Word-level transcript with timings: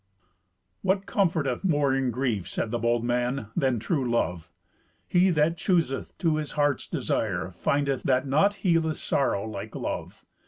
"What 0.81 1.05
comforteth 1.05 1.63
more 1.63 1.93
in 1.93 2.09
grief," 2.09 2.49
said 2.49 2.71
the 2.71 2.79
bold 2.79 3.03
man, 3.03 3.49
"than 3.55 3.77
true 3.77 4.03
love? 4.09 4.49
He 5.07 5.29
that 5.29 5.57
chooseth 5.57 6.17
to 6.17 6.37
his 6.37 6.53
heart's 6.53 6.87
desire 6.87 7.51
findeth 7.51 8.01
that 8.01 8.25
naught 8.25 8.55
healeth 8.55 8.97
sorrow 8.97 9.47
like 9.47 9.75
love. 9.75 10.25